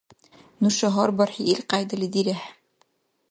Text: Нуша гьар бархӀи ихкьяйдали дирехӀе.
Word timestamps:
Нуша 0.61 0.87
гьар 0.95 1.09
бархӀи 1.17 1.43
ихкьяйдали 1.51 2.07
дирехӀе. 2.13 2.49